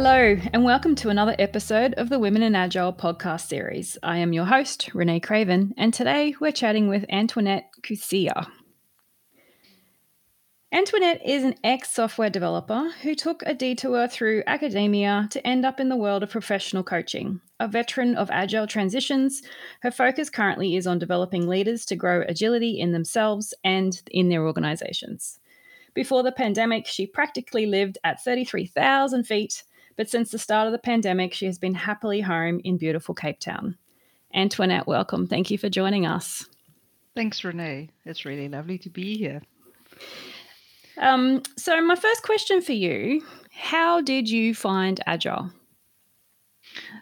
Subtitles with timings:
[0.00, 3.98] Hello, and welcome to another episode of the Women in Agile podcast series.
[4.00, 8.30] I am your host, Renee Craven, and today we're chatting with Antoinette Coetzee.
[10.72, 15.80] Antoinette is an ex software developer who took a detour through academia to end up
[15.80, 17.40] in the world of professional coaching.
[17.58, 19.42] A veteran of agile transitions,
[19.80, 24.46] her focus currently is on developing leaders to grow agility in themselves and in their
[24.46, 25.40] organizations.
[25.92, 29.64] Before the pandemic, she practically lived at 33,000 feet
[29.98, 33.40] but since the start of the pandemic, she has been happily home in beautiful Cape
[33.40, 33.76] Town.
[34.32, 35.26] Antoinette, welcome.
[35.26, 36.48] Thank you for joining us.
[37.16, 37.90] Thanks, Renee.
[38.04, 39.42] It's really lovely to be here.
[40.98, 45.50] Um, so, my first question for you How did you find Agile?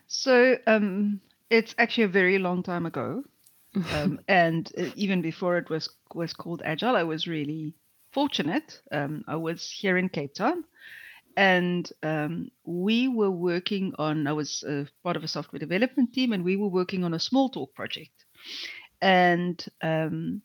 [0.07, 3.23] So, um, it's actually a very long time ago.
[3.93, 7.75] Um, and uh, even before it was was called Agile, I was really
[8.11, 8.81] fortunate.
[8.91, 10.65] Um, I was here in Cape Town
[11.37, 16.33] and um, we were working on i was uh, part of a software development team
[16.33, 18.25] and we were working on a Smalltalk project.
[19.03, 20.43] And um,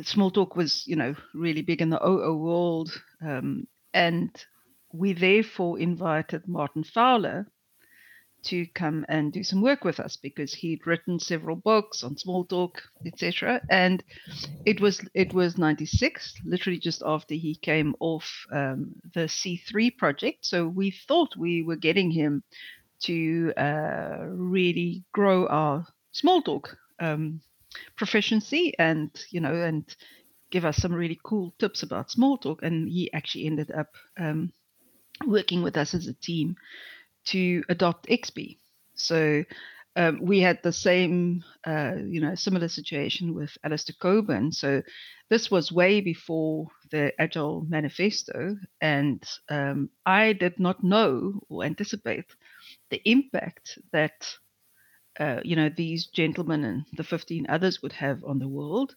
[0.00, 4.30] Smalltalk was you know really big in the oo world um, and
[4.92, 7.46] we therefore invited martin fowler
[8.44, 12.76] to come and do some work with us because he'd written several books on Smalltalk,
[13.06, 13.60] etc.
[13.70, 14.02] And
[14.64, 20.46] it was it was 96, literally just after he came off um, the C3 project.
[20.46, 22.42] So we thought we were getting him
[23.02, 27.40] to uh, really grow our Smalltalk um,
[27.96, 29.84] proficiency and you know and
[30.50, 32.62] give us some really cool tips about Smalltalk.
[32.62, 34.52] And he actually ended up um,
[35.26, 36.56] working with us as a team
[37.32, 38.58] to adopt XP.
[38.94, 39.44] So
[39.96, 44.52] um, we had the same, uh, you know, similar situation with Alistair Cockburn.
[44.52, 44.82] So
[45.28, 52.26] this was way before the Agile Manifesto, and um, I did not know or anticipate
[52.90, 54.26] the impact that,
[55.18, 58.94] uh, you know, these gentlemen and the 15 others would have on the world.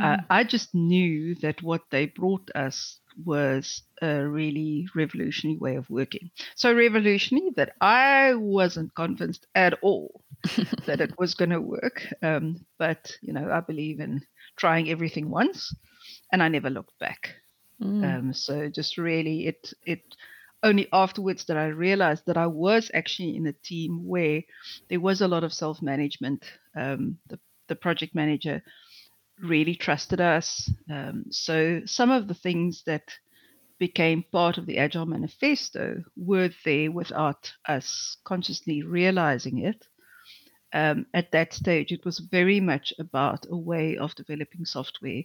[0.00, 0.18] Uh, mm.
[0.18, 5.88] Uh, I just knew that what they brought us was a really revolutionary way of
[5.90, 6.30] working.
[6.56, 10.22] So revolutionary that I wasn't convinced at all
[10.86, 12.06] that it was going to work.
[12.22, 14.22] Um, but you know, I believe in
[14.56, 15.74] trying everything once,
[16.32, 17.34] and I never looked back.
[17.80, 18.04] Mm.
[18.04, 20.02] Um, so just really, it it
[20.62, 24.42] only afterwards that I realized that I was actually in a team where
[24.88, 26.44] there was a lot of self management.
[26.76, 27.38] Um, the
[27.68, 28.62] the project manager
[29.42, 30.70] really trusted us.
[30.90, 33.10] Um, so some of the things that
[33.78, 39.86] became part of the Agile Manifesto were there without us consciously realizing it.
[40.72, 45.22] Um, at that stage, it was very much about a way of developing software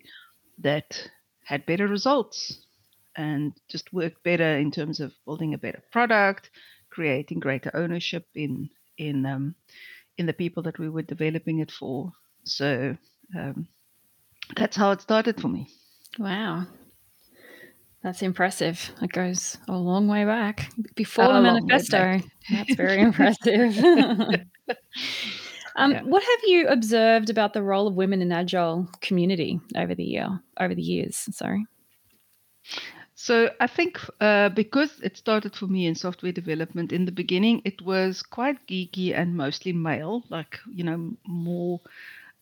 [0.59, 1.09] that
[1.43, 2.65] had better results
[3.15, 6.51] and just worked better in terms of building a better product,
[6.89, 9.55] creating greater ownership in in um,
[10.17, 12.11] in the people that we were developing it for.
[12.43, 12.97] So
[13.35, 13.67] um,
[14.55, 15.67] that's how it started for me.
[16.17, 16.67] Wow.
[18.03, 18.91] That's impressive.
[19.01, 22.19] It goes a long way back before the manifesto.
[22.49, 23.77] That's very impressive.
[25.75, 26.01] um, yeah.
[26.03, 30.39] What have you observed about the role of women in agile community over the year,
[30.59, 31.27] over the years?
[31.31, 31.65] Sorry.
[33.15, 37.61] So I think uh, because it started for me in software development in the beginning,
[37.65, 41.81] it was quite geeky and mostly male, like you know more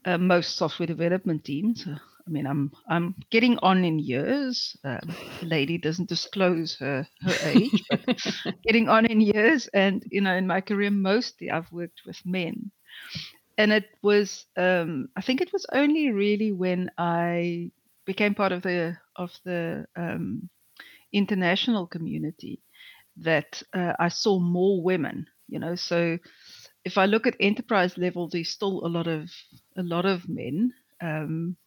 [0.07, 1.85] uh, most software development teams.
[1.88, 4.75] Uh, I mean, I'm I'm getting on in years.
[4.84, 8.01] Um, the lady doesn't disclose her her age, but
[8.66, 9.67] getting on in years.
[9.73, 12.72] And you know, in my career, mostly I've worked with men,
[13.57, 17.72] and it was um, I think it was only really when I
[18.05, 20.49] became part of the of the um,
[21.14, 22.61] international community
[23.17, 25.28] that uh, I saw more women.
[25.49, 26.20] You know, so
[26.85, 29.29] if I look at enterprise level, there's still a lot of
[29.78, 30.74] a lot of men.
[31.02, 31.58] Um,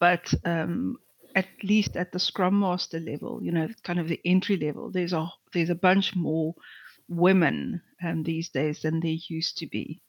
[0.00, 0.96] but um,
[1.34, 5.12] at least at the Scrum Master level, you know, kind of the entry level, there's
[5.12, 6.54] a there's a bunch more
[7.08, 10.02] women um, these days than there used to be.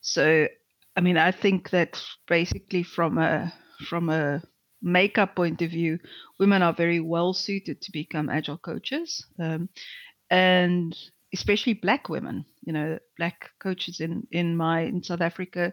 [0.00, 0.48] So,
[0.96, 3.52] I mean, I think that basically from a
[3.88, 4.42] from a
[4.82, 5.98] makeup point of view,
[6.38, 9.68] women are very well suited to become agile coaches, um,
[10.30, 10.96] and
[11.34, 12.44] especially black women.
[12.64, 15.72] You know, black coaches in in my in South Africa.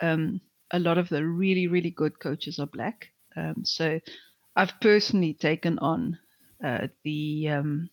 [0.00, 0.40] Um,
[0.70, 3.08] a lot of the really, really good coaches are black.
[3.36, 4.00] Um, so
[4.54, 6.18] I've personally taken on
[6.64, 7.90] uh, the um,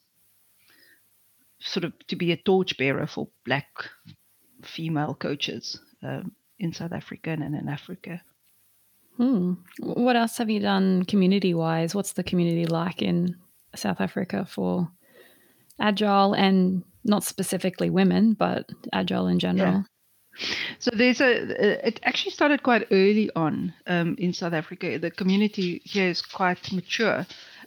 [1.59, 3.67] sort of to be a torchbearer for black
[4.63, 8.21] female coaches um, in South Africa and in Africa.
[9.17, 9.53] Hmm.
[9.79, 11.93] What else have you done community wise?
[11.93, 13.35] What's the community like in
[13.75, 14.89] South Africa for
[15.79, 19.73] agile and not specifically women, but agile in general?
[19.73, 19.81] Yeah.
[20.79, 21.87] So there's a.
[21.87, 24.97] It actually started quite early on um, in South Africa.
[24.99, 27.25] The community here is quite mature.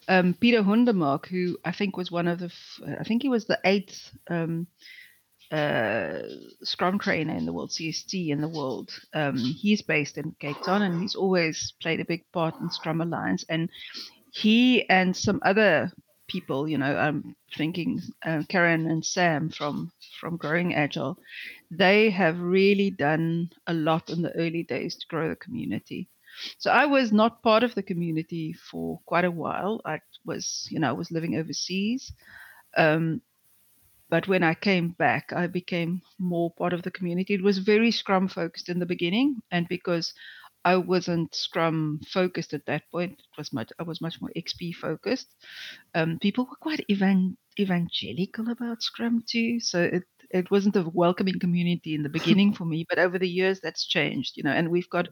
[0.08, 2.52] Um, Peter Hundermark, who I think was one of the,
[3.00, 4.66] I think he was the eighth um,
[5.50, 6.18] uh,
[6.62, 8.90] Scrum trainer in the world, CST in the world.
[9.14, 13.00] Um, he's based in Cape Town, and he's always played a big part in Scrum
[13.00, 13.44] Alliance.
[13.48, 13.70] And
[14.32, 15.92] he and some other
[16.28, 21.18] people, you know, I'm thinking uh, Karen and Sam from from Growing Agile,
[21.70, 26.08] they have really done a lot in the early days to grow the community.
[26.58, 29.80] So I was not part of the community for quite a while.
[29.84, 32.12] I was, you know, I was living overseas.
[32.76, 33.22] Um,
[34.08, 37.34] but when I came back, I became more part of the community.
[37.34, 40.12] It was very Scrum focused in the beginning, and because
[40.64, 44.72] I wasn't Scrum focused at that point, it was much I was much more XP
[44.72, 45.34] focused.
[45.94, 51.38] Um, people were quite evan- evangelical about Scrum too, so it it wasn't a welcoming
[51.38, 54.52] community in the beginning for me, but over the years that's changed, you know.
[54.52, 55.08] And we've got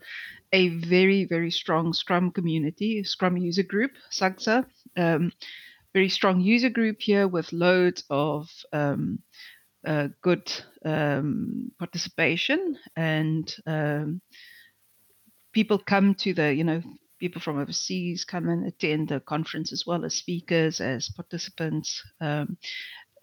[0.52, 4.66] a very very strong Scrum community, Scrum user group, SUGSA.
[4.96, 5.32] Um,
[5.94, 9.20] very strong user group here with loads of um,
[9.86, 10.50] uh, good
[10.84, 14.20] um, participation and um,
[15.52, 16.82] people come to the you know
[17.20, 22.56] people from overseas come and attend the conference as well as speakers as participants um,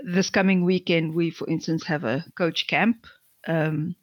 [0.04, 3.06] this coming weekend we for instance have a coach camp
[3.48, 3.96] um,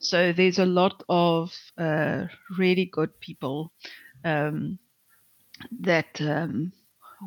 [0.00, 2.24] so there's a lot of uh,
[2.58, 3.72] really good people
[4.24, 4.78] um,
[5.80, 6.72] that um,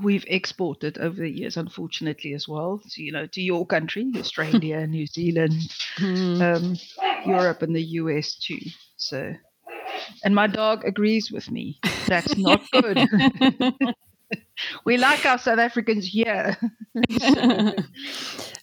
[0.02, 2.82] we've exported over the years, unfortunately, as well.
[2.88, 5.54] So, you know, to your country, Australia, New Zealand,
[5.98, 6.42] mm.
[6.42, 6.76] um,
[7.26, 8.60] Europe, and the US too.
[8.98, 9.34] So,
[10.24, 11.80] and my dog agrees with me.
[12.08, 13.08] That's not good.
[14.86, 16.58] we like our South Africans here.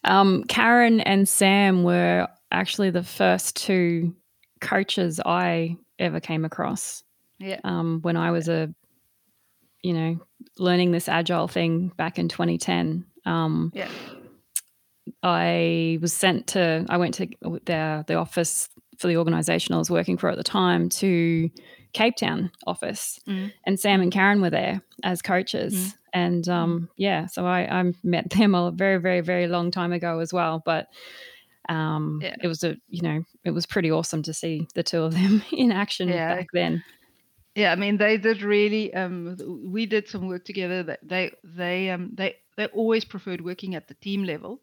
[0.04, 4.14] um, Karen and Sam were actually the first two
[4.60, 7.02] coaches I ever came across.
[7.38, 7.60] Yeah.
[7.64, 8.74] Um, when I was a
[9.82, 10.18] you know,
[10.58, 13.04] learning this agile thing back in 2010.
[13.24, 13.88] Um, yeah.
[15.22, 19.90] I was sent to, I went to the, the office for the organization I was
[19.90, 21.50] working for at the time to
[21.92, 23.20] Cape Town office.
[23.26, 23.52] Mm.
[23.64, 25.74] And Sam and Karen were there as coaches.
[25.74, 25.94] Mm.
[26.12, 30.18] And um, yeah, so I, I met them a very, very, very long time ago
[30.20, 30.62] as well.
[30.64, 30.88] But
[31.68, 32.34] um, yeah.
[32.42, 35.42] it was a, you know, it was pretty awesome to see the two of them
[35.52, 36.36] in action yeah.
[36.36, 36.82] back then.
[37.56, 38.94] Yeah, I mean they did really.
[38.94, 40.84] Um, we did some work together.
[40.84, 44.60] That they they um they they always preferred working at the team level.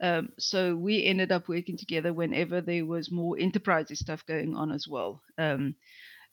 [0.00, 4.70] Um, so we ended up working together whenever there was more enterprise stuff going on
[4.70, 5.22] as well.
[5.38, 5.74] Um,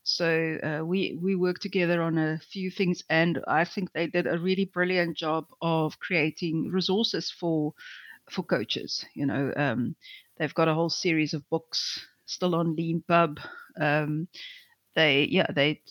[0.04, 4.26] so uh, we we worked together on a few things, and I think they did
[4.26, 7.74] a really brilliant job of creating resources for
[8.30, 9.04] for coaches.
[9.14, 9.96] You know, um,
[10.38, 13.38] they've got a whole series of books still on Leanpub.
[13.80, 14.28] Um,
[14.94, 15.82] they yeah they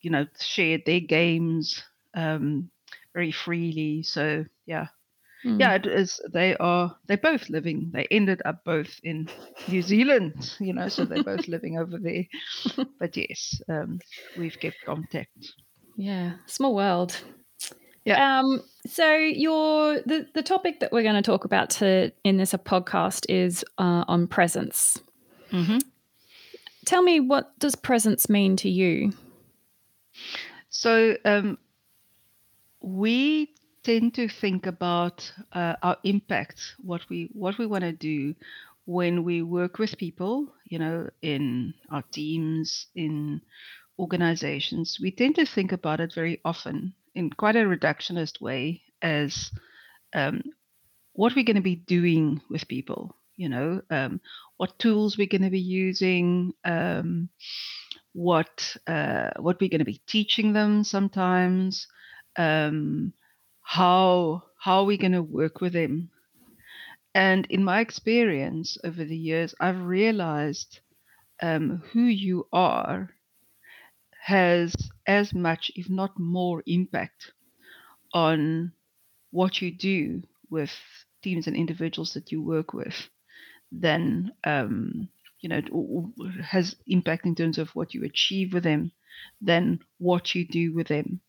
[0.00, 1.82] you know shared their games
[2.14, 2.70] um,
[3.14, 4.02] very freely.
[4.02, 4.88] So yeah.
[5.44, 5.60] Mm.
[5.60, 6.20] Yeah, it is.
[6.32, 6.96] They are.
[7.06, 7.90] They're both living.
[7.92, 9.28] They ended up both in
[9.68, 10.88] New Zealand, you know.
[10.88, 12.24] So they're both living over there.
[12.98, 14.00] But yes, um,
[14.38, 15.52] we've kept contact.
[15.96, 17.20] Yeah, small world.
[18.04, 18.40] Yeah.
[18.40, 22.52] Um, so your the the topic that we're going to talk about to in this
[22.52, 25.00] podcast is uh, on presence.
[25.50, 25.78] Mm-hmm.
[26.84, 29.12] Tell me, what does presence mean to you?
[30.68, 31.58] So, um,
[32.80, 33.51] we
[33.84, 38.34] tend to think about uh, our impact, what we what we want to do
[38.84, 43.40] when we work with people, you know, in our teams, in
[43.98, 44.98] organizations.
[45.00, 49.50] We tend to think about it very often in quite a reductionist way as
[50.14, 50.42] um,
[51.12, 54.20] what we're going to be doing with people you know um,
[54.58, 57.28] what tools we're going to be using um,
[58.12, 61.86] what uh, what we're going to be teaching them sometimes
[62.36, 63.12] um,
[63.72, 66.10] how how are we're going to work with them
[67.14, 70.80] and in my experience over the years i've realized
[71.40, 73.08] um, who you are
[74.20, 74.74] has
[75.06, 77.32] as much if not more impact
[78.12, 78.72] on
[79.30, 80.70] what you do with
[81.22, 83.08] teams and individuals that you work with
[83.72, 85.08] than um,
[85.40, 86.12] you know
[86.42, 88.92] has impact in terms of what you achieve with them
[89.40, 91.20] than what you do with them.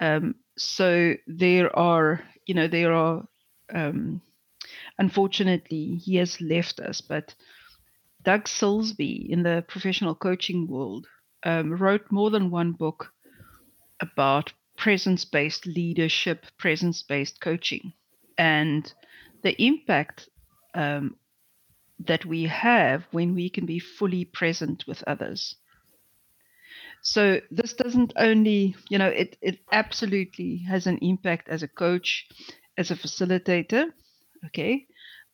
[0.00, 3.26] Um, so there are you know there are
[3.74, 4.20] um,
[4.98, 7.34] unfortunately he has left us, but
[8.22, 11.06] Doug Silsbee in the professional coaching world
[11.44, 13.12] um, wrote more than one book
[14.00, 17.92] about presence based leadership, presence based coaching.
[18.38, 18.92] and
[19.42, 20.28] the impact
[20.74, 21.16] um,
[22.00, 25.56] that we have when we can be fully present with others.
[27.06, 32.26] So this doesn't only, you know, it, it absolutely has an impact as a coach,
[32.76, 33.92] as a facilitator,
[34.46, 34.88] okay,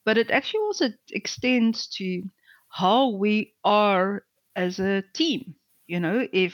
[0.05, 2.25] but it actually also extends to
[2.69, 4.23] how we are
[4.55, 5.55] as a team.
[5.87, 6.53] You know, if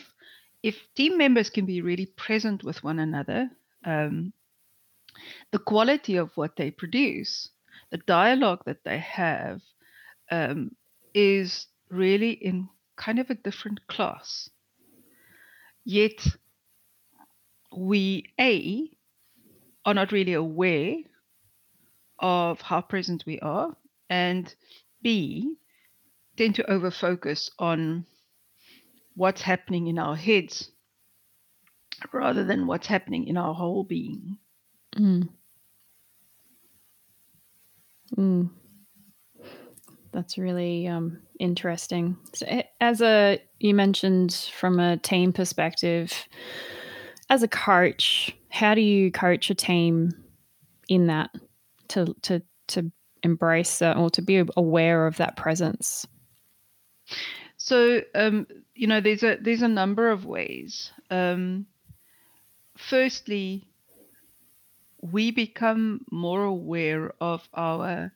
[0.62, 3.50] if team members can be really present with one another,
[3.84, 4.32] um,
[5.50, 7.50] the quality of what they produce,
[7.90, 9.62] the dialogue that they have,
[10.30, 10.70] um,
[11.12, 14.48] is really in kind of a different class.
[15.88, 16.26] Yet
[17.74, 18.90] we a
[19.86, 20.96] are not really aware
[22.18, 23.74] of how present we are,
[24.10, 24.54] and
[25.00, 25.56] b
[26.36, 28.04] tend to over focus on
[29.14, 30.70] what's happening in our heads
[32.12, 34.36] rather than what's happening in our whole being.
[34.94, 35.30] Mm.
[38.14, 38.50] Mm.
[40.12, 42.18] That's really um, interesting.
[42.34, 46.12] So, as a you mentioned from a team perspective,
[47.30, 50.12] as a coach, how do you coach a team
[50.88, 51.30] in that
[51.88, 52.90] to to to
[53.22, 56.06] embrace uh, or to be aware of that presence?
[57.56, 60.92] So, um, you know, there's a there's a number of ways.
[61.10, 61.66] Um,
[62.76, 63.66] firstly,
[65.02, 68.12] we become more aware of our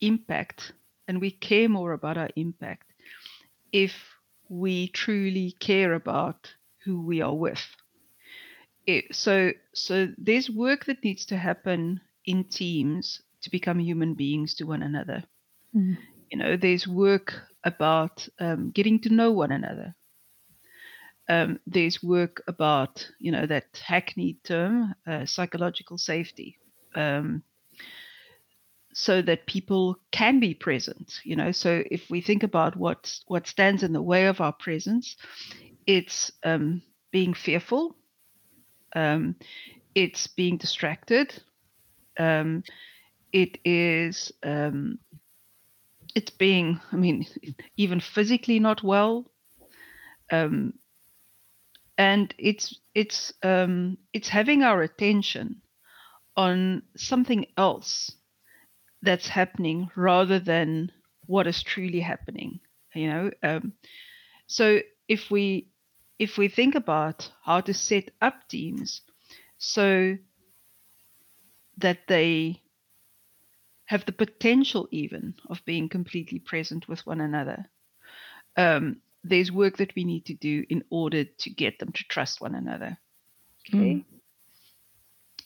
[0.00, 0.72] impact
[1.08, 2.92] and we care more about our impact
[3.72, 4.13] if
[4.54, 6.48] we truly care about
[6.84, 7.64] who we are with.
[8.86, 14.54] It, so, so there's work that needs to happen in teams to become human beings
[14.54, 15.24] to one another.
[15.74, 15.96] Mm.
[16.30, 17.34] You know, there's work
[17.64, 19.94] about um, getting to know one another.
[21.28, 26.58] Um, there's work about, you know, that hackneyed term, uh, psychological safety,
[26.94, 27.42] um,
[28.94, 31.20] so that people can be present.
[31.24, 34.52] You know, so if we think about what what stands in the way of our
[34.52, 35.16] presence,
[35.86, 37.96] it's um, being fearful,
[38.94, 39.36] um,
[39.94, 41.42] it's being distracted,
[42.18, 42.62] um,
[43.32, 44.98] it is um,
[46.14, 47.26] it's being, I mean,
[47.76, 49.26] even physically not well.
[50.32, 50.74] Um,
[51.98, 55.62] and it's it's um, it's having our attention
[56.36, 58.10] on something else
[59.04, 60.90] that's happening rather than
[61.26, 62.60] what is truly happening.
[62.94, 63.72] You know, um,
[64.46, 65.68] so if we
[66.18, 69.02] if we think about how to set up teams
[69.58, 70.16] so
[71.78, 72.62] that they
[73.86, 77.66] have the potential even of being completely present with one another.
[78.56, 82.40] Um, there's work that we need to do in order to get them to trust
[82.40, 82.98] one another.
[83.68, 83.78] Okay.
[83.78, 84.04] Mm.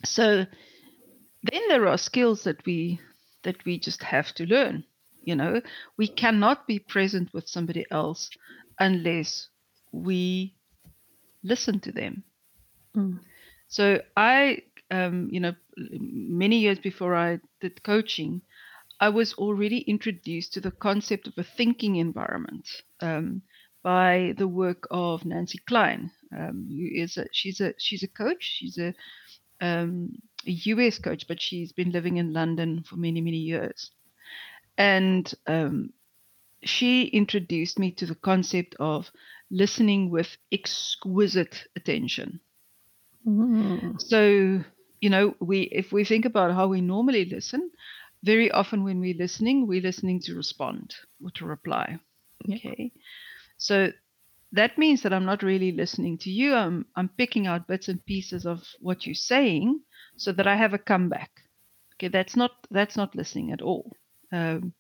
[0.05, 0.47] So
[1.43, 3.01] then there are skills that we
[3.45, 4.85] that we just have to learn.
[5.23, 5.61] You know,
[5.97, 8.31] we cannot be present with somebody else
[8.79, 9.49] unless
[9.93, 10.55] we
[11.43, 12.25] listen to them.
[12.97, 13.21] Mm.
[13.69, 18.43] So I um, you know, many years before I did coaching,
[19.01, 22.69] I was already introduced to the concept of a thinking environment
[23.01, 23.43] um,
[23.83, 28.43] by the work of Nancy Kline, um, who is a, she's a she's a coach.
[28.43, 28.95] She's a,
[29.61, 30.13] um,
[30.47, 33.91] a US coach, but she's been living in London for many many years,
[34.77, 35.93] and um,
[36.63, 39.11] she introduced me to the concept of
[39.51, 42.41] listening with exquisite attention.
[43.27, 44.01] Mm.
[44.01, 44.65] So
[45.01, 47.71] you know, we if we think about how we normally listen,
[48.23, 51.99] very often when we're listening, we're listening to respond or to reply.
[52.49, 52.93] Okay.
[53.57, 53.93] So
[54.53, 56.55] that means that I'm not really listening to you.
[56.55, 59.81] I'm I'm picking out bits and pieces of what you're saying
[60.17, 61.31] so that I have a comeback.
[61.97, 63.93] Okay, that's not that's not listening at all.
[64.33, 64.73] Um,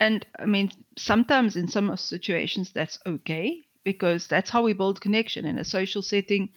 [0.00, 5.44] and I mean, sometimes in some situations that's okay because that's how we build connection
[5.46, 6.50] in a social setting.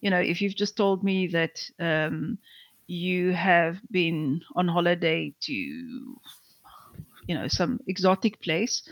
[0.00, 2.38] You know, if you've just told me that um,
[2.86, 8.82] you have been on holiday to, you know, some exotic place,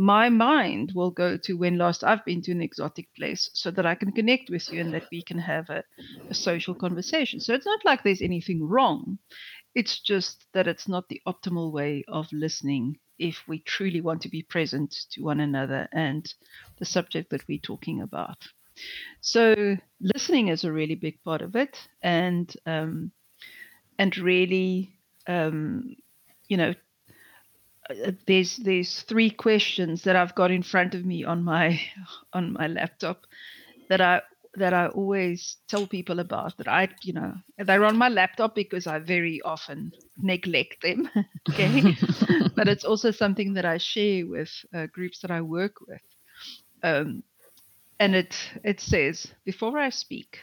[0.00, 3.84] my mind will go to when last I've been to an exotic place so that
[3.86, 5.84] I can connect with you and that we can have a,
[6.30, 7.38] a social conversation.
[7.40, 9.18] So it's not like there's anything wrong.
[9.74, 14.30] It's just that it's not the optimal way of listening if we truly want to
[14.30, 16.32] be present to one another and
[16.78, 18.38] the subject that we're talking about.
[19.20, 23.12] So listening is a really big part of it, and um,
[23.98, 25.96] and really, um,
[26.48, 26.74] you know,
[28.26, 31.80] there's there's three questions that I've got in front of me on my
[32.32, 33.26] on my laptop
[33.88, 34.22] that I
[34.54, 38.86] that I always tell people about that I, you know, they're on my laptop because
[38.86, 41.08] I very often neglect them.
[41.50, 41.94] okay.
[42.56, 46.02] but it's also something that I share with uh, groups that I work with.
[46.82, 47.22] Um,
[47.98, 50.38] and it, it says, before I speak,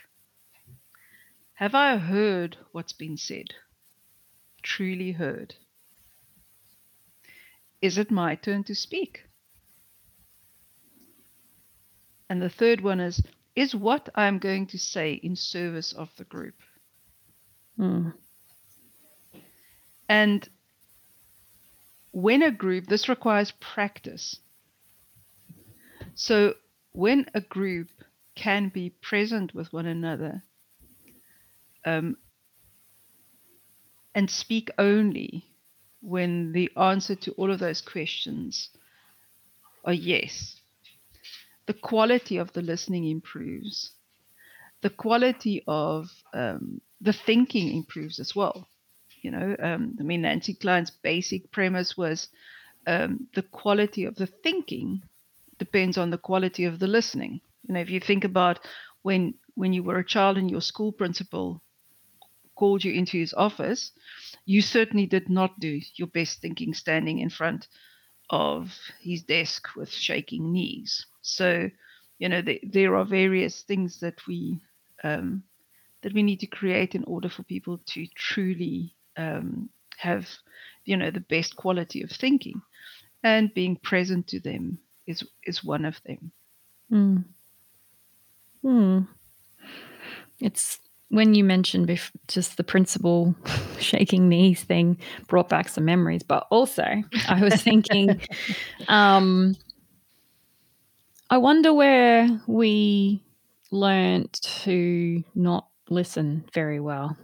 [1.55, 3.47] have I heard what's been said?
[4.61, 5.55] Truly heard?
[7.81, 9.23] Is it my turn to speak?
[12.29, 13.21] And the third one is
[13.55, 16.55] Is what I'm going to say in service of the group?
[17.79, 18.13] Mm.
[20.09, 20.47] And
[22.11, 24.39] when a group, this requires practice.
[26.15, 26.55] So
[26.93, 27.89] when a group
[28.35, 30.43] can be present with one another
[31.85, 32.17] um,
[34.15, 35.45] and speak only
[36.01, 38.69] when the answer to all of those questions
[39.85, 40.61] are yes,
[41.67, 43.91] the quality of the listening improves.
[44.81, 48.67] The quality of um, the thinking improves as well.
[49.23, 52.29] You know, um, I mean, Nancy Kline's basic premise was
[52.85, 55.01] um, the quality of the thinking
[55.57, 57.41] depends on the quality of the listening.
[57.67, 58.59] You know, if you think about
[59.01, 61.61] when when you were a child and your school principal
[62.57, 63.91] called you into his office,
[64.45, 67.67] you certainly did not do your best thinking standing in front
[68.29, 71.05] of his desk with shaking knees.
[71.21, 71.69] So,
[72.19, 74.61] you know, the, there are various things that we
[75.03, 75.43] um,
[76.01, 80.27] that we need to create in order for people to truly um, have,
[80.85, 82.61] you know, the best quality of thinking,
[83.23, 86.31] and being present to them is is one of them.
[86.89, 87.17] Hmm.
[88.61, 88.99] Hmm.
[90.39, 93.33] It's when you mentioned bef- just the principal
[93.79, 96.83] shaking knees thing brought back some memories but also
[97.29, 98.19] i was thinking
[98.87, 99.55] um,
[101.29, 103.21] i wonder where we
[103.71, 107.15] learned to not listen very well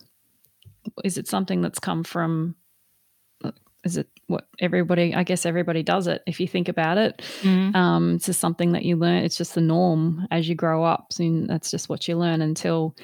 [1.03, 2.55] is it something that's come from
[3.83, 7.75] is it what everybody i guess everybody does it if you think about it Mhm.
[7.75, 11.07] um, it's just something that you learn it's just the norm as you grow up
[11.19, 12.95] and that's just what you learn until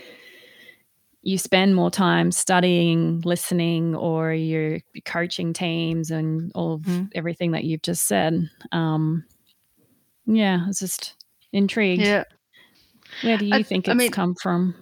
[1.29, 7.11] you spend more time studying listening or you're coaching teams and all of Mhm.
[7.13, 9.23] everything that you've just said um,
[10.25, 11.15] yeah it's just
[11.53, 12.23] intrigued Yeah,
[13.21, 14.75] where do you I, think I it's mean, come from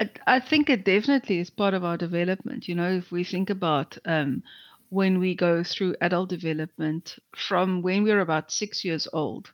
[0.00, 2.68] I, I think it definitely is part of our development.
[2.68, 4.42] You know, if we think about um,
[4.90, 9.52] when we go through adult development, from when we're about six years old,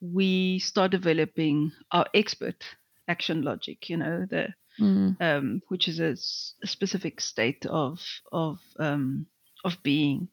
[0.00, 2.64] we start developing our expert
[3.08, 3.88] action logic.
[3.90, 6.16] You know, the Mm, um, which is a,
[6.66, 8.00] specific state of
[8.32, 9.26] of um,
[9.64, 10.28] of being.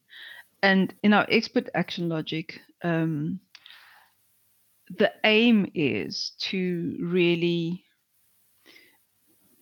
[0.62, 3.40] And in our expert action logic, um,
[4.90, 7.84] the aim is to really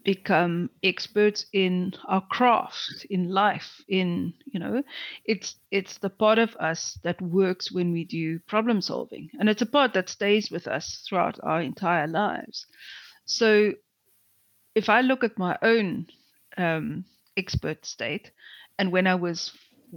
[0.04, 4.82] become experts in our craft in life in you know
[5.24, 9.30] it's it's the part of us that works when we do problem solving.
[9.38, 12.66] And it's a part that stays with us throughout our entire lives.
[13.24, 13.72] So
[14.74, 16.06] if i look at my own
[16.56, 17.04] um,
[17.36, 18.30] expert state
[18.78, 19.52] and when i was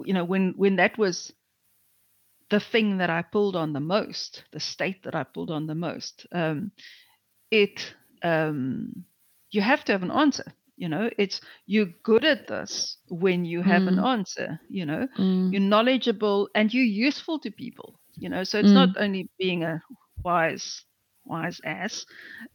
[0.06, 1.34] you know when when that was
[2.50, 5.76] the thing that i pulled on the most the state that i pulled on the
[5.76, 6.72] most um,
[7.52, 9.06] it um,
[9.52, 10.46] you have to have an answer
[10.78, 14.06] you know it's you're good at this when you have an Mm.
[14.06, 18.74] answer you know mm, you're knowledgeable and you're useful to people you know so it's
[18.74, 18.76] Mm.
[18.76, 19.82] not only being a
[20.24, 20.84] wise
[21.26, 22.06] wise ass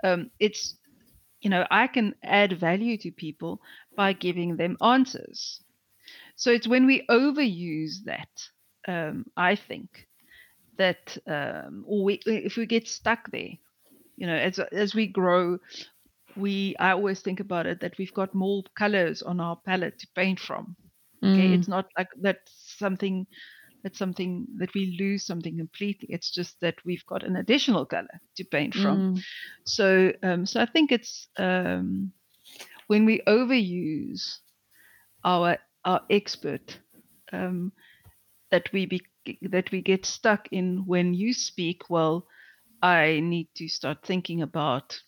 [0.04, 0.76] um, it's
[1.40, 3.60] you know i can add value to people
[3.96, 5.62] by giving them answers.
[6.36, 8.30] So it's when we overuse that
[8.88, 10.06] um, i think
[10.78, 13.52] that um, or we, if we get stuck there
[14.16, 15.58] you know as as we grow
[16.36, 20.06] we i always think about it that we've got more colors on our palette to
[20.14, 20.76] paint from.
[21.26, 23.26] Okay mm, it's not like that's something
[23.82, 26.08] that's something that we lose something completely.
[26.10, 29.14] It's just that we've got an additional color to paint from.
[29.14, 29.22] Mm,
[29.64, 32.12] so um so i think it's um
[32.86, 34.38] when we overuse
[35.24, 36.78] our our expert
[37.32, 37.72] um
[38.50, 39.00] that we be
[39.42, 42.26] that we get stuck in when you speak well
[42.82, 44.98] i need to start thinking about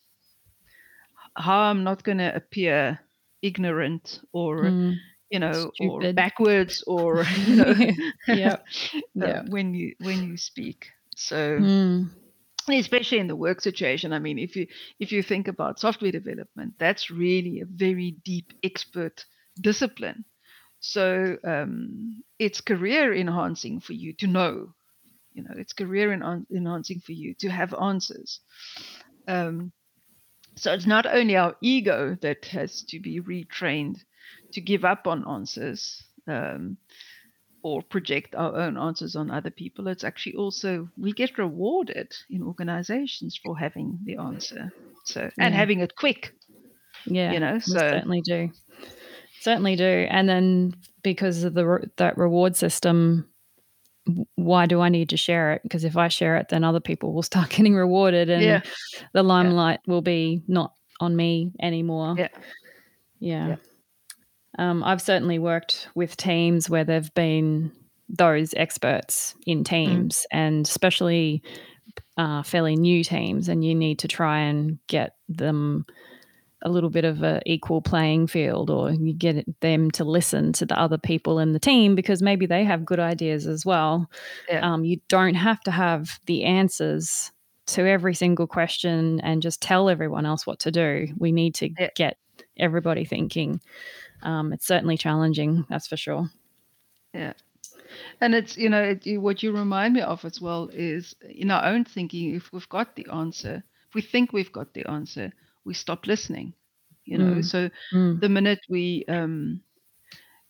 [1.37, 3.01] how i'm not going to appear
[3.41, 4.97] ignorant or mm.
[5.33, 7.75] You know or backwards or you know
[8.27, 8.61] Yep,
[9.23, 10.89] uh, when you when you speak.
[11.17, 12.11] So Mm,
[12.71, 14.67] especially in the work situation i mean if you
[15.01, 19.25] if you think about software development that's really a very deep expert
[19.61, 20.25] discipline.
[20.81, 24.75] So um, it's career enhancing for you to know
[25.35, 28.41] you know it's career enhan- enhancing for you to have answers.
[29.29, 29.73] Um,
[30.57, 34.05] So it's not only our ego that has to be retrained
[34.53, 36.77] to give up on answers um,
[37.63, 39.89] or project our own answers on other people.
[39.89, 44.73] It's actually also we get rewarded in organizations for having the answer.
[45.05, 45.59] So and Yeah.
[45.59, 46.35] having it quick.
[47.07, 48.51] Yeah, You know, so certainly do.
[49.41, 50.07] Certainly do.
[50.09, 53.29] And then because of the that reward system,
[54.37, 55.63] why do I need to share it?
[55.65, 58.61] Because if I share it, then other people will start getting rewarded, and yeah,
[59.13, 62.15] the limelight will be not on me anymore.
[62.19, 62.29] yeah,
[63.19, 63.57] Yeah.
[64.59, 67.73] Um, I've certainly worked with teams where there've been
[68.09, 69.53] those experts Mm.
[69.53, 71.43] in teams, and especially
[72.19, 75.85] uh, fairly new teams, and you need to try and get them
[76.65, 80.65] a little bit of an equal playing field, or you get them to listen to
[80.67, 84.09] the other people in the team because maybe they have good ideas as well.
[84.49, 87.33] yeah, Um, you don't have to have the answers
[87.69, 91.09] to every single question and just tell everyone else what to do.
[91.19, 91.89] We need to Yeah.
[91.97, 92.19] get
[92.59, 93.61] everybody thinking.
[94.23, 96.31] Um, it's certainly challenging, that's for sure.
[97.15, 97.33] yeah.
[98.21, 101.65] And it's you know it, what you remind me of as well is in our
[101.65, 102.35] own thinking.
[102.35, 105.33] If we've got the answer, if we think we've got the answer,
[105.65, 106.55] we stop listening.
[107.05, 107.45] You know, Mm.
[107.45, 109.61] so Mm, the minute we um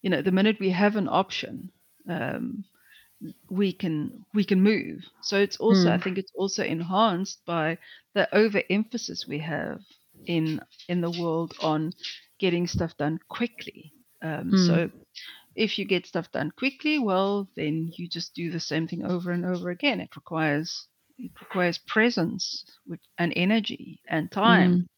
[0.02, 1.70] you know the minute we have an option
[2.08, 2.64] um
[3.50, 6.02] we can we can move so it's also i Mm.
[6.02, 7.78] think it's also enhanced by
[8.14, 9.80] the overemphasis we have
[10.26, 11.92] in in the world on
[12.42, 13.94] getting stuff done quickly.
[14.22, 14.68] Um Mm.
[14.68, 14.90] so
[15.57, 19.33] if you get stuff done quickly well then you just do the same thing over
[19.33, 20.00] and over again.
[20.00, 24.88] It requires it requires presence with, and energy and time mm,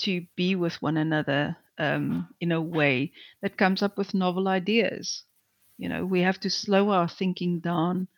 [0.00, 3.12] to be with one another um, in a way
[3.42, 5.24] that comes up with novel ideas.
[5.78, 8.08] You know, we have to slow our thinking down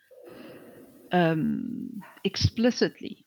[1.12, 3.26] um, explicitly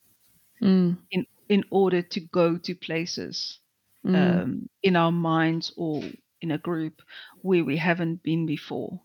[0.60, 3.60] mm, in in order to go to places
[4.06, 4.14] mm.
[4.14, 6.02] um, in our minds or
[6.40, 7.02] in a group
[7.42, 9.00] where we haven't been before.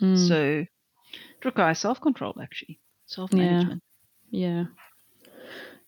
[0.00, 0.28] Mm.
[0.28, 3.82] So it requires self control, actually, self management.
[4.30, 4.64] Yeah.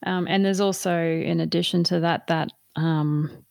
[0.05, 3.45] Um, and there's also, in addition to that, that um,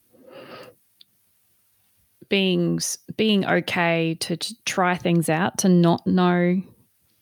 [2.29, 2.79] being
[3.15, 6.61] being okay to t- try things out, to not know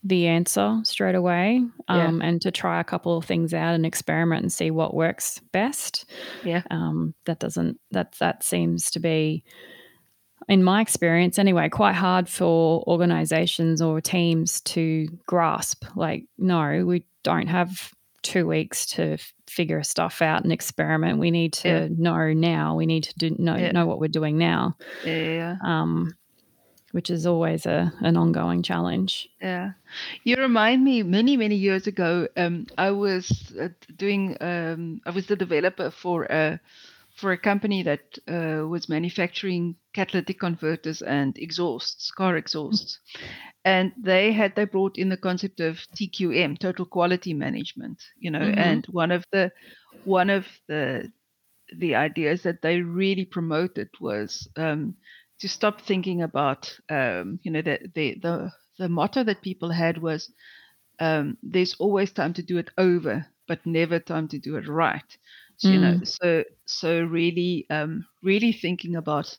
[0.03, 2.07] the answer straight away, Yeah.
[2.07, 5.39] um, and to try a couple of things out and experiment and see what works
[5.51, 6.05] best.
[6.43, 9.43] Yeah, Um, that doesn't that that seems to be,
[10.49, 15.85] in my experience anyway, quite hard for organizations or teams to grasp.
[15.95, 17.91] Like, no, we don't have
[18.23, 21.19] two weeks to figure stuff out and experiment.
[21.19, 21.87] We need to Yeah.
[21.95, 22.75] know now.
[22.75, 23.71] We need to do, know Yeah.
[23.71, 25.55] know what we're doing now, yeah, yeah, yeah.
[25.63, 26.13] um,
[26.91, 29.29] which is always a an ongoing challenge.
[29.41, 29.71] Yeah.
[30.23, 35.27] You remind me many, many years ago, um, I was uh, doing, um, I was
[35.27, 36.59] the developer for a,
[37.15, 42.99] for a company that uh, was manufacturing catalytic converters and exhausts, car exhausts.
[43.65, 48.51] And they had, they brought in the concept of TQM, total quality management, you know,
[48.51, 48.57] Mhm.
[48.57, 49.51] and one of the,
[50.03, 51.11] one of the,
[51.77, 54.95] the ideas that they really promoted was um,
[55.41, 59.97] to stop thinking about, um, you know, the, the, the, the motto that people had
[59.99, 60.31] was
[60.99, 65.17] um, there's always time to do it over, but never time to do it right.
[65.57, 69.37] So, you know, so so really, um, really thinking about,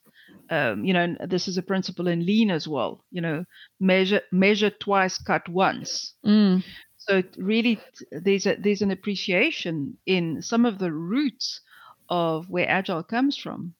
[0.49, 3.03] um, you know, this is a principle in lean as well.
[3.11, 3.45] You know,
[3.79, 6.15] measure measure twice, cut once.
[6.25, 6.63] Mm,
[6.97, 7.79] So really,
[8.11, 11.61] there's a there's an appreciation in some of the roots
[12.09, 13.75] of where agile comes from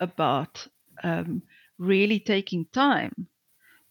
[0.00, 0.66] about
[1.04, 1.42] um,
[1.78, 3.26] really taking time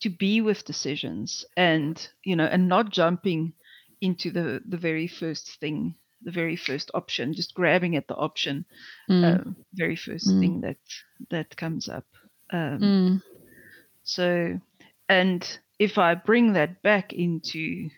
[0.02, 3.54] to be with decisions and you know and not jumping
[4.02, 8.66] into the the very first thing the very first option just grabbing at the option
[9.10, 10.40] mm, um, very first Mm.
[10.40, 10.78] thing that
[11.30, 12.06] that comes up.
[12.52, 13.22] Um, mm,
[14.04, 14.60] so
[15.10, 17.90] and if i bring that back into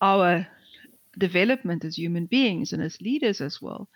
[0.00, 0.46] our
[1.18, 3.88] development as human beings and as leaders as well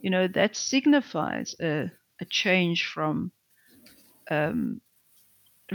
[0.00, 3.30] you know that signifies a, a change from
[4.30, 4.80] um,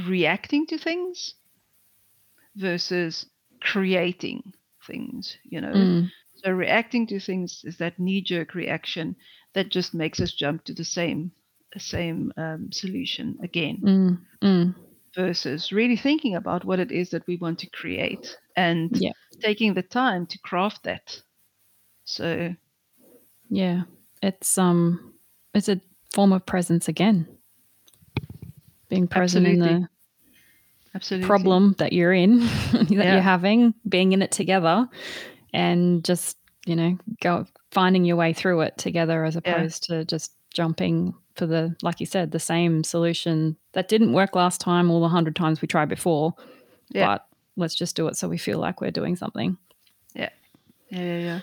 [0.07, 1.35] reacting to things
[2.55, 3.25] versus
[3.61, 4.53] creating
[4.85, 9.15] things you know mm, so reacting to things is that knee-jerk reaction
[9.53, 11.31] that just makes us jump to the same
[11.77, 14.75] same um, solution again mm, mm.
[15.15, 19.11] versus really thinking about what it is that we want to create and Yeah.
[19.41, 21.21] taking the time to craft that
[22.05, 22.55] so
[23.49, 23.83] Yeah,
[24.21, 25.13] it's um,
[25.53, 25.81] it's a
[26.13, 27.27] form of presence again.
[28.89, 29.89] Being present in the
[30.95, 32.39] absolutely problem that you're in,
[32.71, 33.13] that Yeah.
[33.13, 34.87] you're having, being in it together,
[35.53, 39.97] and just you know, go finding your way through it together as opposed yeah.
[39.97, 44.59] to just jumping for the like you said the same solution that didn't work last
[44.59, 46.33] time all the hundred times we tried before
[46.89, 47.05] yeah.
[47.05, 49.57] but let's just do it so we feel like we're doing something
[50.15, 50.29] yeah
[50.89, 51.39] yeah yeah yeah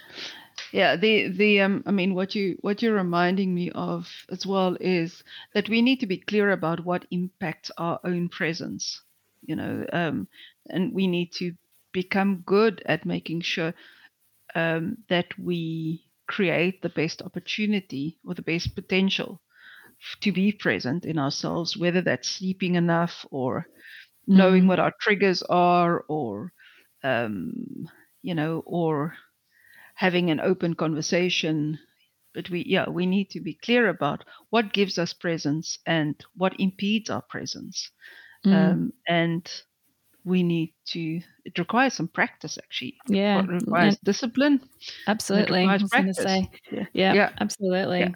[0.72, 4.76] yeah the the um i mean what you what you're reminding me of as well
[4.81, 5.22] is
[5.55, 9.02] that we need to be clear about what impacts our own presence
[9.42, 10.26] you know um
[10.68, 11.52] and we need to
[11.92, 13.72] become good at making sure
[14.55, 19.40] um, that we create the best opportunity or the best potential
[20.20, 23.66] to be present in ourselves, whether that's sleeping enough or
[24.26, 24.68] knowing mm.
[24.68, 26.52] what our triggers are or
[27.02, 27.52] um,
[28.22, 29.14] you know or
[29.96, 31.78] having an open conversation
[32.35, 36.54] but we yeah we need to be clear about what gives us presence and what
[36.61, 37.90] impedes our presence.
[38.44, 38.52] Mm.
[38.54, 39.50] um, and
[40.24, 42.96] we need to it requires some practice actually.
[43.09, 43.40] Yeah.
[43.40, 44.61] it requires and discipline
[45.09, 45.64] absolutely.
[45.64, 46.50] I was to say.
[46.70, 46.85] Yeah.
[46.92, 47.30] yeah, yeah.
[47.40, 48.00] absolutely.
[48.00, 48.12] Yeah.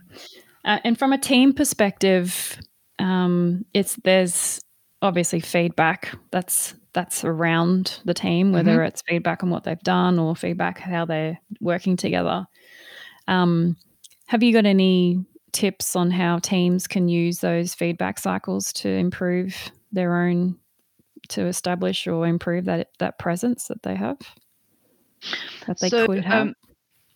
[0.64, 2.60] Uh, and from a team perspective
[2.98, 4.60] um, it's there's
[5.02, 6.14] obviously feedback.
[6.30, 8.87] That's that's around the team whether mm-hmm.
[8.87, 12.46] it's feedback on what they've done or feedback how they're working together
[13.29, 13.76] um,
[14.26, 19.70] have you got any tips on how teams can use those feedback cycles to improve
[19.92, 20.57] their own
[21.29, 24.18] to establish or improve that that presence that they have
[25.66, 26.48] that they so, could have?
[26.48, 26.55] Um,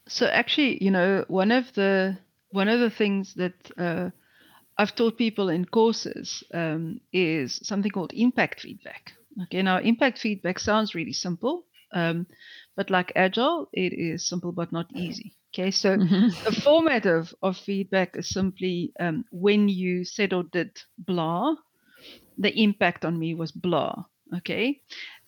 [0.07, 2.19] so actually, you know, one of the
[2.51, 4.11] one of the things that uh,
[4.77, 9.15] I've taught people in courses um, is something called impact feedback.
[9.43, 12.27] Okay, now impact feedback sounds really simple, um,
[12.77, 15.35] but like agile, it is simple but not easy.
[15.53, 16.29] Okay, so mm-hmm.
[16.45, 21.55] the format of, of feedback is simply um, when you said or did blah,
[22.39, 24.05] the impact on me was blah.
[24.37, 24.81] Okay.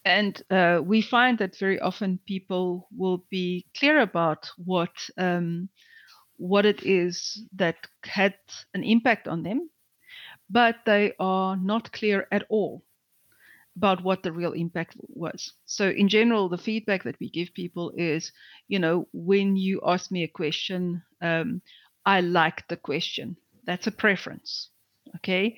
[0.04, 5.68] And uh, we find that very often people will be clear about what um,
[6.38, 8.34] what it is that had
[8.74, 9.70] an impact on them,
[10.50, 12.84] but they are not clear at all
[13.76, 15.52] about what the real impact was.
[15.66, 18.32] So, in general, the feedback that we give people is,
[18.68, 21.62] you know, when you ask me a question, um,
[22.04, 23.36] I like the question.
[23.66, 24.70] That's a preference
[25.16, 25.56] okay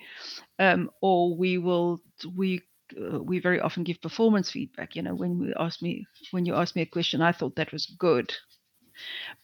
[0.59, 2.00] um, or we will
[2.37, 2.62] we
[3.00, 6.54] uh, we very often give performance feedback you know when we ask me when you
[6.54, 8.35] ask me a question i thought that was good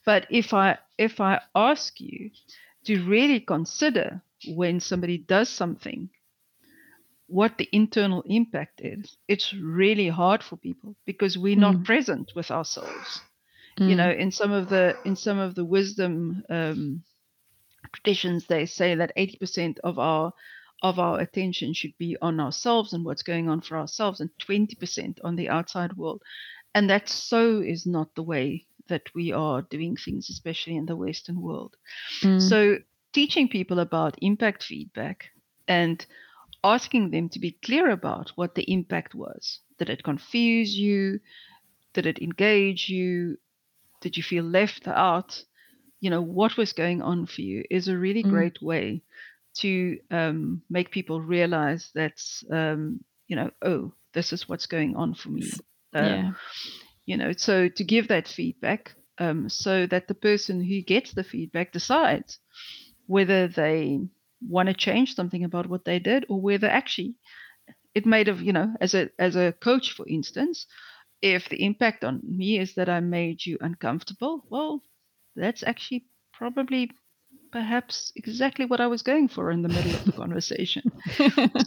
[0.05, 2.31] but if i if i ask you
[2.85, 6.09] to really consider when somebody does something
[7.27, 11.61] what the internal impact is it's really hard for people because we're mm.
[11.61, 13.21] not present with ourselves
[13.79, 13.89] mm.
[13.89, 17.03] you know in some of the in some of the wisdom um,
[17.93, 20.33] traditions they say that 80% of our
[20.83, 25.19] of our attention should be on ourselves and what's going on for ourselves and 20%
[25.25, 26.23] on the outside world
[26.75, 30.97] and that so is not the way that we are doing things especially in the
[30.97, 31.75] western world
[32.23, 32.41] mm.
[32.41, 32.77] so
[33.13, 35.31] teaching people about impact feedback
[35.69, 36.05] and
[36.65, 39.61] asking them to be clear about what the impact was.
[39.79, 41.21] Did it confuse you?
[41.93, 43.37] Did it engage you?
[44.01, 45.45] Did you feel left out?
[46.01, 48.31] You know what was going on for you is a really mm.
[48.31, 49.03] great way
[49.59, 55.15] to um, make people realize that um, you know oh this is what's going on
[55.15, 55.51] for me.
[55.95, 56.31] Uh, yeah.
[57.07, 61.25] you know so to give that feedback um, so that the person who gets the
[61.25, 62.39] feedback decides
[63.07, 64.01] whether they
[64.49, 67.15] want to change something about what they did or whether actually
[67.95, 70.67] it made of you know as a as a coach for instance
[71.23, 74.83] if the impact on me is that i made you uncomfortable well
[75.37, 76.91] that's actually probably
[77.55, 80.83] perhaps exactly what I was going for in the middle of the conversation.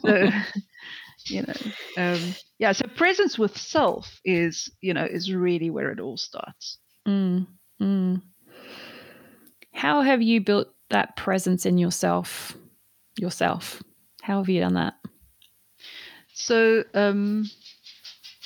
[0.02, 0.30] so,
[1.28, 1.54] you know,
[1.98, 2.74] um, yeah.
[2.74, 6.78] So presence with self is, you know, is really where it all starts.
[7.08, 7.48] Mm,
[7.82, 8.22] mm.
[9.72, 12.58] How have you built that presence in yourself?
[13.18, 13.82] Yourself.
[14.22, 14.96] How have you done that?
[16.34, 17.50] So, um,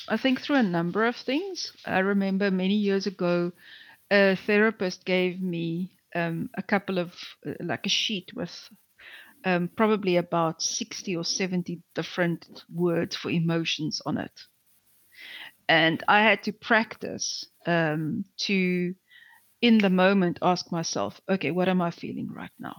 [0.08, 1.74] I think through a number of things.
[1.86, 3.52] I remember many years ago,
[4.10, 7.14] a therapist gave me um, a couple of
[7.46, 8.70] uh, like a sheet with
[9.46, 14.32] um, probably about 60 or 70 different words for emotions on it.
[15.68, 18.94] And I had to practice um, to,
[19.62, 22.76] in the moment, ask myself, okay, what am I feeling right now?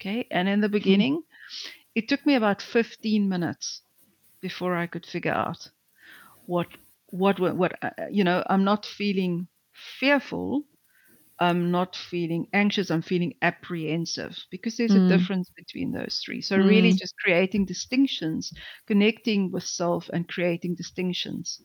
[0.00, 0.26] Okay.
[0.30, 0.72] And in the hmm.
[0.72, 1.68] beginning, mm-hmm.
[1.94, 3.82] it took me about 15 minutes
[4.40, 5.68] before I could figure out
[6.46, 6.68] what,
[7.08, 9.48] what, what, uh, you know, I'm not feeling
[9.98, 10.64] fearful
[11.38, 15.04] I'm not feeling anxious, I'm feeling apprehensive because there's mm.
[15.04, 16.40] a difference between those three.
[16.40, 16.66] So, mm.
[16.66, 18.52] really, just creating distinctions,
[18.86, 21.60] connecting with self, and creating distinctions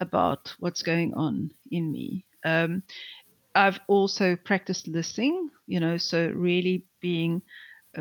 [0.00, 2.26] about what's going on in me.
[2.44, 2.82] Um,
[3.54, 7.40] I've also practiced listening, you know, so really being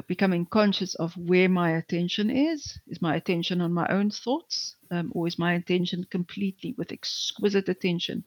[0.04, 2.80] becoming conscious of where my attention is.
[2.88, 7.70] Is my attention on my own thoughts, um, or is my attention completely with exquisite
[7.70, 8.24] attention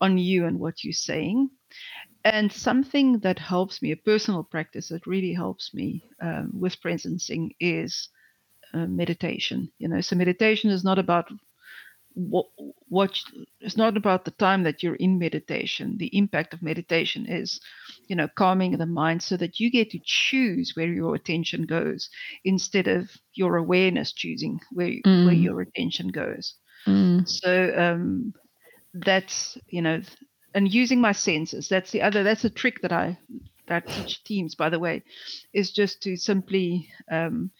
[0.00, 1.50] on you and what you're saying?
[2.24, 7.54] And something that helps me, a personal practice that really helps me um, with presencing
[7.60, 8.08] is
[8.74, 9.70] uh, meditation.
[9.78, 11.30] You know, so meditation is not about
[12.16, 12.46] what
[12.88, 13.20] what
[13.60, 17.60] it's not about the time that you're in meditation the impact of meditation is
[18.08, 22.08] you know calming the mind so that you get to choose where your attention goes
[22.42, 25.26] instead of your awareness choosing where mm.
[25.26, 26.54] where your attention goes
[26.86, 27.28] mm.
[27.28, 28.32] so um
[28.94, 30.00] that's you know
[30.54, 33.18] and using my senses that's the other that's a trick that i
[33.68, 35.02] that teach teams by the way
[35.52, 37.50] is just to simply um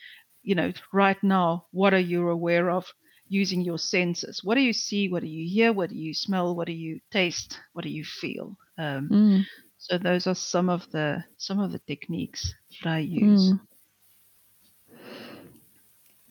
[0.42, 2.86] you know right now what are you aware of
[3.28, 4.42] using your senses.
[4.44, 5.08] What do you see?
[5.08, 5.72] What do you hear?
[5.72, 6.54] What do you smell?
[6.54, 7.58] What do you taste?
[7.72, 8.56] What do you feel?
[8.78, 9.46] Um, mm.
[9.78, 13.52] So those are some of the some of the techniques that I use.
[13.52, 13.60] Mm.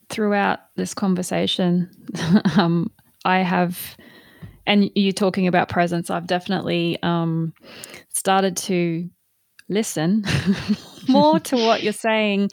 [0.09, 1.89] Throughout this conversation,
[2.57, 2.91] um,
[3.25, 3.97] I have,
[4.65, 7.53] and you talking about presence, I've definitely um,
[8.09, 9.09] started to
[9.67, 10.23] listen
[11.07, 12.49] more to what you're saying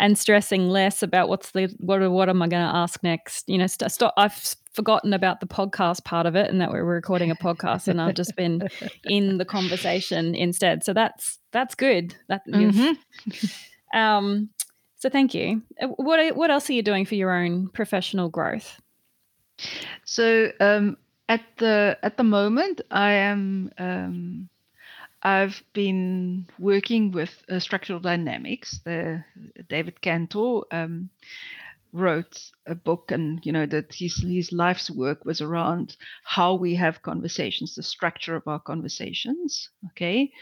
[0.00, 3.48] and stressing less about what's the what what am I going to ask next?
[3.48, 4.14] You know, st- stop.
[4.16, 8.00] I've forgotten about the podcast part of it and that we're recording a podcast, and
[8.00, 8.66] I've just been
[9.04, 10.82] in the conversation instead.
[10.82, 12.16] So that's that's good.
[12.28, 13.96] That mm-hmm.
[13.96, 14.48] um.
[14.96, 15.62] So thank you.
[15.80, 18.80] Uh, what what else are you doing for your own professional growth?
[20.06, 20.96] So um,
[21.28, 23.70] at the at the moment, I am.
[23.78, 24.48] Um,
[25.22, 28.80] I've been working with uh, structural dynamics.
[28.84, 29.24] The
[29.68, 31.10] David Kantor um,
[31.92, 36.74] wrote a book, and you know that his his life's work was around how we
[36.76, 39.68] have conversations, the structure of our conversations.
[39.90, 40.32] Okay,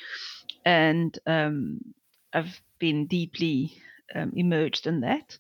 [0.64, 1.80] and um,
[2.32, 3.82] I've been deeply
[4.14, 5.38] um, immersed in that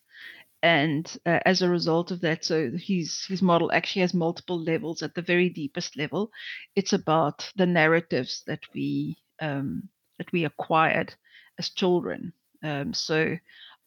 [0.62, 5.02] and uh, as a result of that so his his model actually has multiple levels
[5.02, 6.32] at the very deepest level
[6.74, 11.14] it's about the narratives that we um, that we acquired
[11.58, 12.32] as children.
[12.62, 13.36] Um, so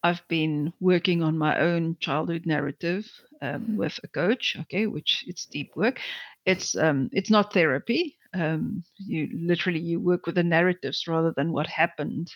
[0.04, 3.10] I've been working on my own childhood narrative
[3.42, 3.78] um, mm-hmm.
[3.78, 4.56] with a coach.
[4.62, 6.00] Okay, which it's deep work.
[6.46, 8.18] It's um, it's not therapy.
[8.34, 12.32] Um, you literally you work with the narratives rather than what happened.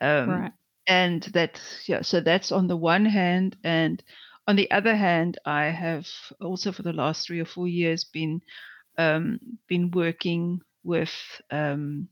[0.00, 0.52] Um, right.
[0.86, 4.02] And that yeah, so that's on the one hand, and
[4.46, 6.08] on the other hand, I have
[6.40, 8.40] also for the last three or four years been
[8.96, 11.12] um, been working with
[11.50, 12.08] um,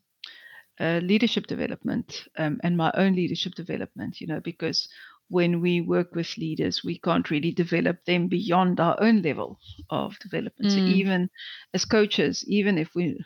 [0.81, 4.89] uh, leadership development um, and my own leadership development, you know, because
[5.29, 9.59] when we work with leaders, we can't really develop them beyond our own level
[9.91, 10.73] of development.
[10.73, 10.75] Mm.
[10.75, 11.31] So even
[11.75, 13.19] as coaches, even if we,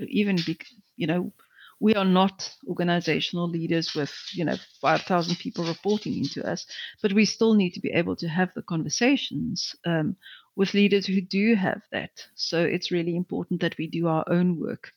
[0.00, 0.58] even be,
[0.96, 1.32] you know,
[1.78, 6.66] we are not organizational leaders with you know 5000 people reporting into us
[7.02, 10.16] but we still need to be able to have the conversations um,
[10.54, 14.58] with leaders who do have that so it's really important that we do our own
[14.58, 14.92] work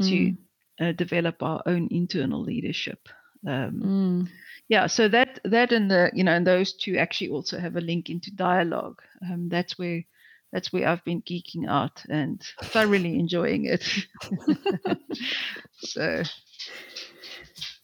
[0.00, 0.36] to mm
[0.80, 3.08] uh, develop our own internal leadership.
[3.46, 3.82] Um,
[4.26, 4.28] mm.
[4.68, 7.80] Yeah, so that that and the you know and those two actually also have a
[7.80, 9.00] link into dialogue.
[9.22, 10.02] Um, that's where
[10.52, 13.84] that's where I've been geeking out and thoroughly enjoying it.
[15.78, 16.22] so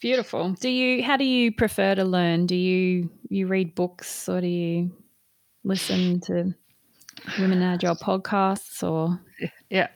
[0.00, 0.52] beautiful.
[0.54, 1.04] Do you?
[1.04, 2.46] How do you prefer to learn?
[2.46, 4.90] Do you you read books or do you
[5.62, 6.54] listen to
[7.38, 9.20] Women Agile podcasts or?
[9.70, 9.88] Yeah.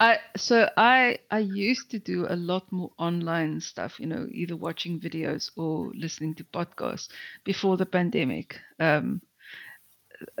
[0.00, 4.56] I so I I used to do a lot more online stuff, you know, either
[4.56, 7.08] watching videos or listening to podcasts
[7.44, 8.58] before the pandemic.
[8.80, 9.20] Um,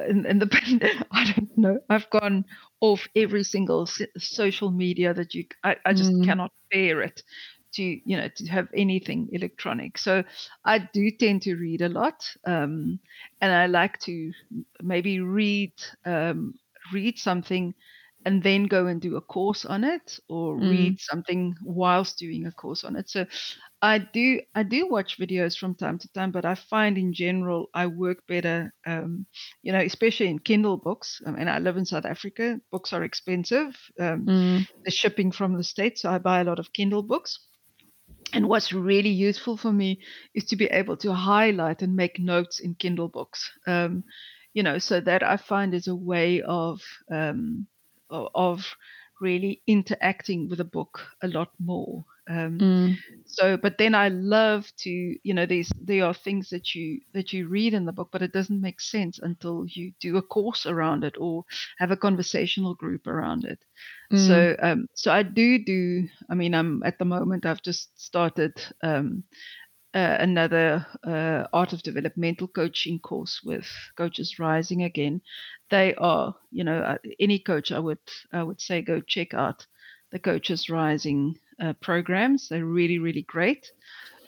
[0.08, 1.78] in, in the I don't know.
[1.90, 2.46] I've gone
[2.80, 3.86] off every single
[4.18, 5.44] social media that you.
[5.62, 6.24] I, I just mm.
[6.24, 7.22] cannot bear it
[7.72, 9.98] to you know to have anything electronic.
[9.98, 10.24] So
[10.64, 12.98] I do tend to read a lot, um,
[13.42, 14.32] and I like to
[14.82, 15.74] maybe read
[16.06, 16.54] um,
[16.92, 17.74] read something
[18.26, 20.70] and then go and do a course on it or mm.
[20.70, 23.08] read something whilst doing a course on it.
[23.08, 23.26] So
[23.82, 27.70] i do i do watch videos from time to time but i find in general
[27.72, 29.24] i work better um,
[29.62, 31.22] you know especially in kindle books.
[31.26, 32.60] I mean i live in south africa.
[32.70, 34.68] Books are expensive um, mm.
[34.84, 37.38] the shipping from the states so i buy a lot of kindle books.
[38.32, 40.00] And what's really useful for me
[40.34, 43.50] is to be able to highlight and make notes in kindle books.
[43.66, 44.04] Um,
[44.52, 46.80] you know so that i find is a way of
[47.12, 47.66] um,
[48.10, 48.76] of
[49.20, 52.04] really interacting with a book a lot more.
[52.28, 53.00] Um, Mm.
[53.24, 57.32] so, but then I love to, you know, there's there are things that you that
[57.32, 60.66] you read in the book, but it doesn't make sense until you do a course
[60.66, 61.44] around it or
[61.78, 63.64] have a conversational group around it.
[64.12, 64.46] Mm.
[64.46, 66.08] So, um, so I do do.
[66.28, 67.46] I mean, I'm at the moment.
[67.46, 68.52] I've just started
[68.82, 69.24] um,
[69.94, 75.20] uh, another uh, art of developmental coaching course with Coaches Rising again.
[75.70, 77.98] They are, you know, uh, any coach I would
[78.32, 79.66] I would say go check out
[80.10, 82.48] the Coaches Rising uh, programs.
[82.48, 83.70] They're really really great.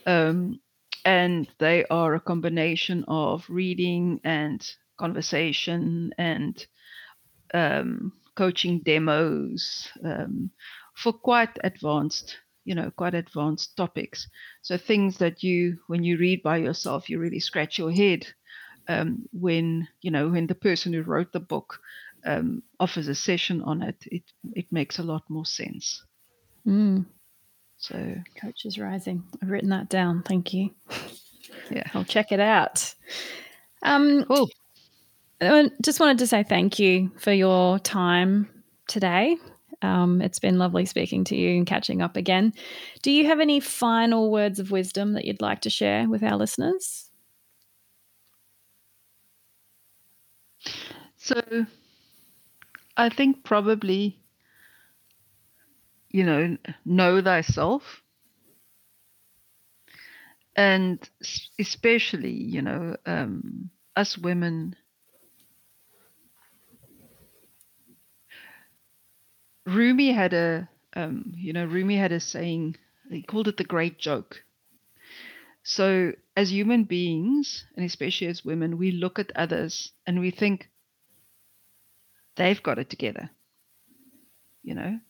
[0.06, 0.60] Um,
[1.04, 4.64] and they are a combination of reading and
[4.98, 6.64] conversation and
[7.54, 10.50] um, coaching demos um,
[10.94, 14.28] for quite advanced, you know, quite advanced topics.
[14.62, 18.26] So things that you, when you read by yourself, you really scratch your head.
[18.88, 21.80] Um, when you know when the person who wrote the book
[22.24, 24.22] um, offers a session on it, it
[24.54, 26.04] it makes a lot more sense.
[26.66, 27.06] Mm.
[27.78, 29.24] So Coaches Rising.
[29.42, 30.22] I've written that down.
[30.22, 30.70] Thank you.
[31.70, 32.94] yeah, I'll check it out.
[33.82, 34.48] Um, cool.
[35.40, 38.48] I just wanted to say thank you for your time
[38.86, 39.36] today.
[39.82, 42.54] Um, it's been lovely speaking to you and catching up again.
[43.02, 46.36] Do you have any final words of wisdom that you'd like to share with our
[46.36, 47.10] listeners?
[51.16, 51.40] So
[52.96, 54.18] I think probably,
[56.10, 58.02] you know, know thyself.
[60.56, 60.98] And
[61.58, 64.76] especially, you know, um, us women,
[69.66, 72.76] Rumi had a, um, you know, Rumi had a saying,
[73.10, 74.44] he called it the great joke.
[75.64, 80.68] So as human beings, and especially as women, we look at others and we think,
[82.36, 83.30] they've got it together.
[84.62, 85.00] You know,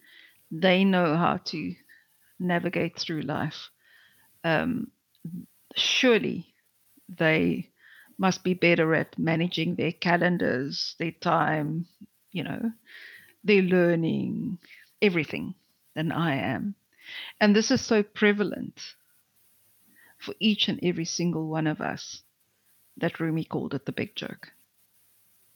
[0.51, 1.75] they know how to
[2.39, 3.71] navigate through life.
[4.45, 4.91] Um,
[5.77, 6.55] surely
[7.09, 7.71] they
[8.19, 11.87] must be better at managing their calendars, their time,
[12.31, 12.73] you know,
[13.45, 14.59] their learning,
[15.01, 15.55] everything
[15.95, 16.75] than I am.
[17.41, 18.81] And this is so prevalent
[20.23, 22.23] for each and every single one of us
[22.99, 24.53] that Rumi called it the big joke.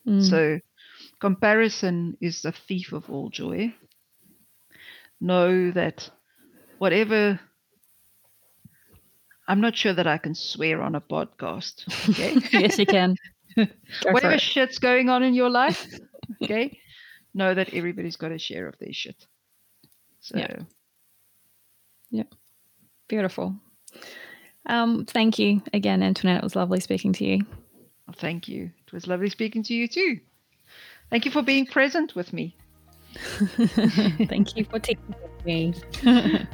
[0.06, 0.28] Mm.
[0.28, 0.60] So
[1.20, 3.74] comparison is the thief of all joy.
[5.20, 6.10] Know that
[6.78, 7.40] whatever
[9.48, 11.84] I'm not sure that I can swear on a podcast.
[12.10, 12.34] Okay.
[12.52, 13.16] yes, you can.
[14.10, 15.86] Whatever shit's going on in your life,
[16.42, 16.78] okay,
[17.32, 19.26] know that everybody's got a share of their shit.
[20.20, 20.36] So
[22.10, 22.24] Yeah.
[23.08, 23.54] Beautiful.
[24.66, 26.38] Um, thank you again, Antoinette.
[26.38, 27.46] It was lovely speaking to you.
[28.16, 28.70] thank you.
[28.86, 30.20] It was lovely speaking to you too.
[31.10, 32.56] Thank you for being present with me.
[34.28, 35.14] thank you for taking
[35.44, 35.74] me.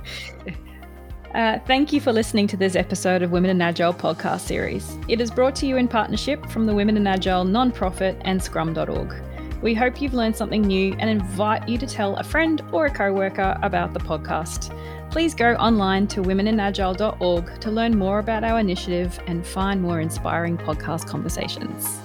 [1.34, 4.98] Uh, thank you for listening to this episode of Women in Agile podcast series.
[5.08, 9.14] It is brought to you in partnership from the Women in Agile nonprofit and Scrum.org.
[9.62, 12.90] We hope you've learned something new and invite you to tell a friend or a
[12.90, 14.76] co worker about the podcast.
[15.12, 20.56] Please go online to womeninagile.org to learn more about our initiative and find more inspiring
[20.56, 22.00] podcast conversations.